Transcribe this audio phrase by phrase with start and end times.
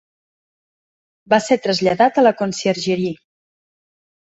[1.35, 3.17] Va ser traslladat a la "Conciergerie".